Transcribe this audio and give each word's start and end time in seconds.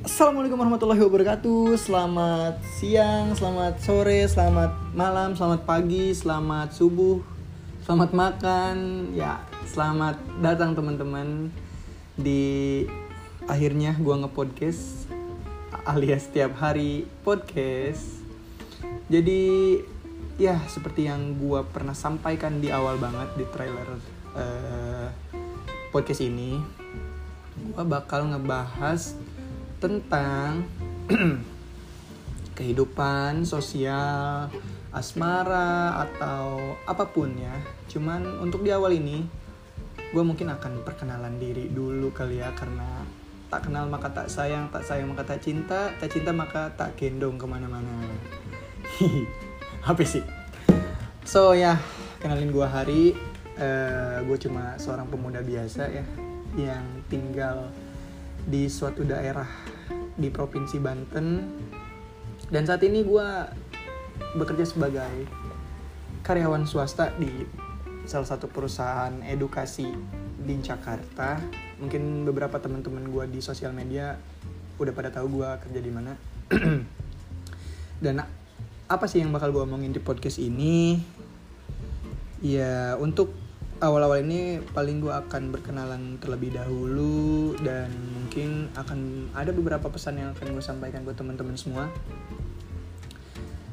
Assalamualaikum 0.00 0.56
warahmatullahi 0.56 1.04
wabarakatuh. 1.04 1.76
Selamat 1.76 2.56
siang, 2.80 3.36
selamat 3.36 3.84
sore, 3.84 4.24
selamat 4.24 4.72
malam, 4.96 5.36
selamat 5.36 5.68
pagi, 5.68 6.16
selamat 6.16 6.72
subuh 6.72 7.20
Selamat 7.84 8.16
makan. 8.16 8.76
Ya, 9.12 9.44
selamat 9.68 10.16
datang 10.40 10.72
teman-teman. 10.72 11.52
Di 12.16 12.88
akhirnya 13.44 13.92
gua 14.00 14.24
nge-podcast 14.24 15.04
Alias 15.84 16.32
setiap 16.32 16.56
hari 16.56 17.04
podcast. 17.20 18.24
Jadi 19.12 19.76
ya 20.40 20.64
seperti 20.64 21.12
yang 21.12 21.36
gua 21.36 21.68
pernah 21.68 21.92
sampaikan 21.92 22.56
di 22.56 22.72
awal 22.72 22.96
banget 22.96 23.36
di 23.36 23.44
trailer 23.52 24.00
eh, 24.32 25.12
podcast 25.92 26.24
ini 26.24 26.56
Gua 27.76 27.84
bakal 27.84 28.32
ngebahas 28.32 29.12
tentang 29.80 30.68
kehidupan 32.60 33.48
sosial, 33.48 34.52
asmara 34.92 35.96
atau 36.04 36.76
apa 36.84 37.08
pun 37.08 37.32
ya. 37.34 37.56
Cuman 37.88 38.44
untuk 38.44 38.60
di 38.60 38.70
awal 38.70 39.00
ini, 39.00 39.24
gue 40.12 40.22
mungkin 40.22 40.52
akan 40.52 40.84
perkenalan 40.84 41.40
diri 41.40 41.72
dulu 41.72 42.12
kali 42.12 42.44
ya 42.44 42.52
karena 42.52 43.08
tak 43.50 43.66
kenal 43.66 43.88
maka 43.90 44.12
tak 44.12 44.28
sayang, 44.30 44.70
tak 44.70 44.86
sayang 44.86 45.10
maka 45.10 45.26
tak 45.26 45.42
cinta, 45.42 45.90
tak 45.98 46.12
cinta 46.12 46.30
maka 46.30 46.70
tak 46.76 46.94
gendong 47.00 47.40
ke 47.40 47.46
mana-mana. 47.48 48.06
Apa 49.90 50.04
sih? 50.04 50.22
So 51.24 51.56
ya, 51.56 51.80
kenalin 52.20 52.52
gue 52.52 52.66
Hari. 52.68 53.04
Uh, 53.60 54.24
gue 54.24 54.38
cuma 54.48 54.72
seorang 54.80 55.04
pemuda 55.12 55.44
biasa 55.44 55.84
ya 55.92 56.00
yang 56.56 56.80
tinggal 57.12 57.68
di 58.46 58.68
suatu 58.70 59.04
daerah 59.04 59.48
di 60.16 60.28
provinsi 60.28 60.76
Banten. 60.80 61.26
Dan 62.50 62.62
saat 62.64 62.82
ini 62.84 63.04
gue 63.04 63.28
bekerja 64.36 64.64
sebagai 64.68 65.26
karyawan 66.22 66.68
swasta 66.68 67.10
di 67.16 67.28
salah 68.04 68.28
satu 68.28 68.48
perusahaan 68.50 69.12
edukasi 69.24 69.88
di 70.40 70.54
Jakarta. 70.60 71.40
Mungkin 71.80 72.28
beberapa 72.28 72.60
teman-teman 72.60 73.08
gue 73.08 73.24
di 73.32 73.40
sosial 73.40 73.72
media 73.72 74.16
udah 74.80 74.92
pada 74.96 75.12
tahu 75.12 75.40
gue 75.40 75.48
kerja 75.68 75.80
di 75.80 75.90
mana. 75.92 76.12
Dan 78.04 78.24
apa 78.90 79.04
sih 79.06 79.22
yang 79.22 79.30
bakal 79.30 79.52
gue 79.52 79.62
omongin 79.62 79.92
di 79.92 80.00
podcast 80.00 80.40
ini? 80.40 81.00
Ya 82.40 82.96
untuk 82.96 83.49
awal-awal 83.80 84.20
ini 84.20 84.60
paling 84.76 85.00
gue 85.00 85.10
akan 85.10 85.56
berkenalan 85.56 86.20
terlebih 86.20 86.52
dahulu 86.52 87.56
dan 87.64 87.88
mungkin 88.12 88.68
akan 88.76 89.32
ada 89.32 89.50
beberapa 89.56 89.88
pesan 89.88 90.20
yang 90.20 90.36
akan 90.36 90.52
gue 90.52 90.64
sampaikan 90.64 91.00
buat 91.02 91.16
teman-teman 91.16 91.56
semua. 91.56 91.88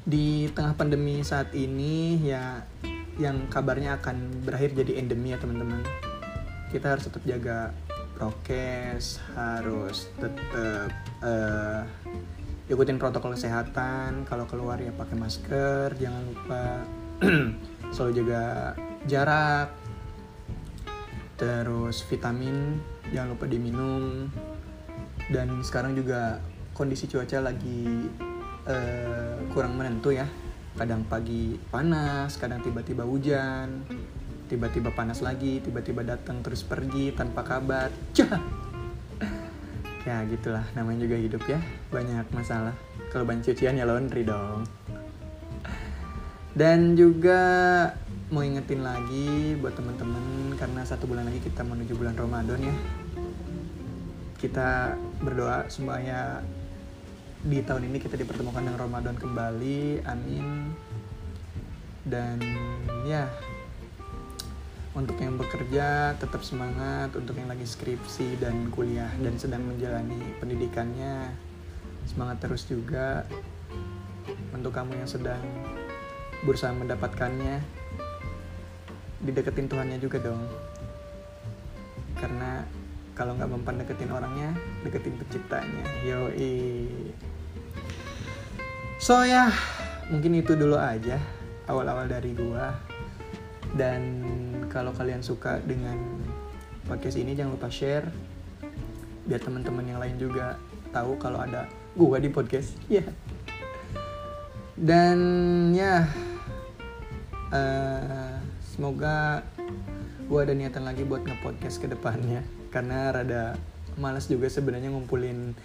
Di 0.08 0.48
tengah 0.56 0.80
pandemi 0.80 1.20
saat 1.28 1.52
ini 1.52 2.24
ya 2.24 2.64
yang 3.20 3.52
kabarnya 3.52 4.00
akan 4.00 4.48
berakhir 4.48 4.80
jadi 4.80 5.04
endemi 5.04 5.36
ya 5.36 5.40
teman-teman. 5.44 5.84
Kita 6.72 6.96
harus 6.96 7.12
tetap 7.12 7.24
jaga 7.28 7.76
prokes 8.16 9.22
harus 9.36 10.10
tetap 10.18 10.90
uh, 11.20 11.84
ikutin 12.72 12.96
protokol 12.96 13.36
kesehatan. 13.36 14.24
Kalau 14.24 14.48
keluar 14.48 14.80
ya 14.80 14.96
pakai 14.96 15.20
masker 15.20 16.00
jangan 16.00 16.24
lupa 16.32 16.64
selalu 17.94 18.12
jaga 18.24 18.44
jarak 19.08 19.87
terus 21.38 22.04
vitamin 22.10 22.82
jangan 23.14 23.38
lupa 23.38 23.46
diminum. 23.46 24.28
Dan 25.32 25.62
sekarang 25.62 25.94
juga 25.94 26.42
kondisi 26.74 27.06
cuaca 27.06 27.40
lagi 27.40 28.10
uh, 28.68 29.38
kurang 29.54 29.78
menentu 29.78 30.12
ya. 30.12 30.28
Kadang 30.78 31.06
pagi 31.06 31.58
panas 31.70 32.36
kadang 32.36 32.60
tiba-tiba 32.66 33.06
hujan. 33.06 33.86
Tiba-tiba 34.50 34.92
panas 34.92 35.22
lagi 35.22 35.62
tiba-tiba 35.62 36.02
datang 36.04 36.42
terus 36.42 36.66
pergi 36.66 37.14
tanpa 37.14 37.46
kabar. 37.46 37.94
Cah! 38.18 38.42
ya 40.08 40.24
gitulah. 40.28 40.66
Namanya 40.74 41.06
juga 41.06 41.18
hidup 41.20 41.44
ya. 41.46 41.60
Banyak 41.94 42.34
masalah. 42.34 42.74
Kalau 43.14 43.24
banyak 43.24 43.54
cucian 43.54 43.80
ya 43.80 43.88
laundry 43.88 44.28
dong 44.28 44.68
dan 46.58 46.98
juga 46.98 47.42
mau 48.34 48.42
ingetin 48.42 48.82
lagi 48.82 49.54
buat 49.62 49.78
teman-teman 49.78 50.58
karena 50.58 50.82
satu 50.82 51.06
bulan 51.06 51.30
lagi 51.30 51.38
kita 51.46 51.62
menuju 51.62 51.94
bulan 51.94 52.18
Ramadan 52.18 52.58
ya. 52.66 52.76
Kita 54.42 54.98
berdoa 55.22 55.70
semuanya 55.70 56.42
di 57.46 57.62
tahun 57.62 57.94
ini 57.94 58.02
kita 58.02 58.18
dipertemukan 58.18 58.66
dengan 58.66 58.82
Ramadan 58.82 59.16
kembali 59.22 60.02
amin. 60.10 60.74
Dan 62.02 62.42
ya 63.06 63.30
untuk 64.98 65.14
yang 65.22 65.38
bekerja 65.38 66.18
tetap 66.18 66.42
semangat 66.42 67.14
untuk 67.14 67.38
yang 67.38 67.54
lagi 67.54 67.70
skripsi 67.70 68.42
dan 68.42 68.74
kuliah 68.74 69.14
dan 69.22 69.38
sedang 69.38 69.62
menjalani 69.62 70.34
pendidikannya. 70.42 71.38
Semangat 72.10 72.42
terus 72.42 72.66
juga 72.66 73.30
untuk 74.58 74.74
kamu 74.74 75.06
yang 75.06 75.06
sedang 75.06 75.77
berusaha 76.46 76.74
mendapatkannya 76.76 77.64
dideketin 79.24 79.66
Tuhannya 79.66 79.98
juga 79.98 80.22
dong. 80.22 80.42
Karena 82.18 82.62
kalau 83.18 83.34
nggak 83.34 83.50
mempan 83.50 83.82
deketin 83.82 84.14
orangnya 84.14 84.54
deketin 84.86 85.18
penciptanya. 85.18 85.86
Yoi. 86.06 86.54
So 89.02 89.26
ya 89.26 89.50
mungkin 90.14 90.38
itu 90.38 90.54
dulu 90.54 90.78
aja 90.78 91.18
awal-awal 91.66 92.06
dari 92.06 92.34
gua. 92.38 92.78
Dan 93.74 94.24
kalau 94.70 94.94
kalian 94.94 95.22
suka 95.26 95.60
dengan 95.66 95.98
podcast 96.86 97.18
ini 97.18 97.34
jangan 97.34 97.58
lupa 97.58 97.70
share. 97.74 98.06
Biar 99.28 99.42
teman-teman 99.42 99.86
yang 99.86 100.00
lain 100.00 100.18
juga 100.22 100.56
tahu 100.94 101.18
kalau 101.18 101.42
ada 101.42 101.66
gua 101.98 102.22
di 102.22 102.30
podcast. 102.30 102.78
Ya 102.86 103.02
yeah. 103.02 103.10
dan 104.78 105.18
ya 105.74 106.06
uh, 107.52 108.36
semoga 108.64 109.44
gue 110.28 110.40
ada 110.40 110.52
niatan 110.52 110.84
lagi 110.84 111.08
buat 111.08 111.24
nge-podcast 111.24 111.80
ke 111.80 111.88
depannya. 111.92 112.44
Karena 112.74 113.12
rada 113.12 113.44
malas 113.98 114.28
juga 114.28 114.52
sebenarnya 114.52 114.92
ngumpulin 114.92 115.56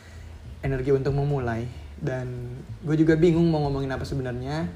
energi 0.63 0.91
untuk 0.95 1.15
memulai. 1.15 1.67
Dan 1.99 2.59
gue 2.83 2.97
juga 2.99 3.15
bingung 3.19 3.47
mau 3.51 3.63
ngomongin 3.67 3.95
apa 3.95 4.07
sebenarnya. 4.07 4.67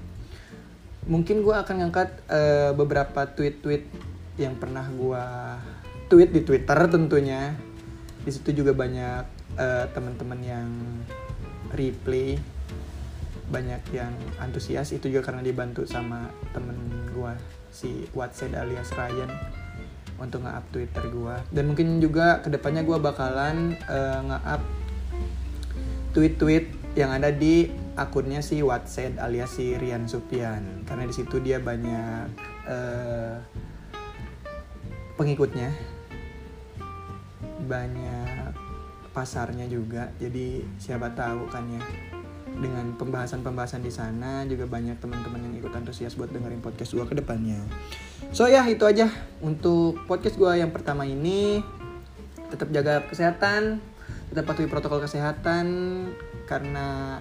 Mungkin 1.06 1.42
gue 1.46 1.54
akan 1.54 1.74
ngangkat 1.86 2.08
uh, 2.26 2.70
beberapa 2.74 3.30
tweet-tweet 3.30 3.86
yang 4.36 4.58
pernah 4.58 4.84
gue 4.90 5.24
tweet 6.10 6.30
di 6.34 6.42
Twitter 6.42 6.78
tentunya. 6.90 7.54
Di 8.26 8.30
situ 8.34 8.62
juga 8.62 8.74
banyak 8.74 9.22
uh, 9.54 9.86
teman-teman 9.94 10.40
yang 10.42 10.68
replay 11.70 12.38
banyak 13.46 13.82
yang 13.94 14.10
antusias 14.42 14.90
itu 14.90 15.06
juga 15.06 15.30
karena 15.30 15.42
dibantu 15.46 15.86
sama 15.86 16.30
temen 16.50 16.76
gue 17.14 17.32
si 17.70 18.10
WhatsApp 18.10 18.58
alias 18.58 18.90
Ryan 18.90 19.30
untuk 20.16 20.42
nge-up 20.42 20.64
Twitter 20.72 21.04
gue 21.12 21.36
dan 21.52 21.64
mungkin 21.68 22.00
juga 22.02 22.40
ke 22.42 22.48
depannya 22.50 22.82
gue 22.82 22.98
bakalan 22.98 23.76
uh, 23.86 24.20
nge-up 24.26 24.62
tweet-tweet 26.16 26.72
yang 26.96 27.12
ada 27.12 27.28
di 27.28 27.68
akunnya 27.92 28.40
si 28.40 28.64
WhatsApp 28.64 29.20
alias 29.20 29.52
si 29.52 29.76
Rian 29.76 30.08
Supian. 30.08 30.80
Karena 30.88 31.04
di 31.04 31.12
situ 31.12 31.36
dia 31.44 31.60
banyak 31.60 32.28
uh, 32.64 33.36
pengikutnya. 35.20 35.76
Banyak 37.68 38.56
pasarnya 39.12 39.68
juga 39.68 40.12
jadi 40.20 40.64
siapa 40.76 41.08
tahu 41.12 41.48
kan 41.48 41.64
ya 41.72 42.15
dengan 42.56 42.96
pembahasan-pembahasan 42.96 43.84
di 43.84 43.92
sana 43.92 44.48
juga 44.48 44.64
banyak 44.64 44.96
teman-teman 44.96 45.50
yang 45.50 45.54
ikut 45.60 45.72
antusias 45.76 46.16
buat 46.16 46.32
dengerin 46.32 46.64
podcast 46.64 46.96
gue 46.96 47.04
ke 47.04 47.14
depannya. 47.16 47.60
So 48.32 48.48
ya 48.48 48.64
itu 48.64 48.82
aja 48.88 49.12
untuk 49.44 50.00
podcast 50.08 50.40
gue 50.40 50.52
yang 50.56 50.72
pertama 50.72 51.04
ini. 51.04 51.60
Tetap 52.46 52.70
jaga 52.70 53.02
kesehatan, 53.10 53.82
tetap 54.30 54.46
patuhi 54.46 54.70
protokol 54.70 55.02
kesehatan 55.02 55.66
karena 56.46 57.18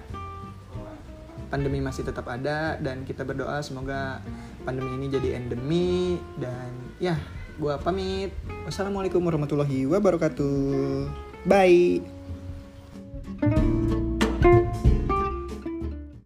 pandemi 1.50 1.78
masih 1.82 2.06
tetap 2.06 2.26
ada 2.26 2.78
dan 2.78 3.06
kita 3.06 3.22
berdoa 3.22 3.62
semoga 3.62 4.22
pandemi 4.66 4.98
ini 4.98 5.06
jadi 5.10 5.38
endemi 5.38 6.18
dan 6.38 6.70
ya 6.98 7.18
gue 7.56 7.74
pamit. 7.80 8.30
Wassalamualaikum 8.64 9.22
warahmatullahi 9.22 9.86
wabarakatuh. 9.88 11.06
Bye. 11.46 12.02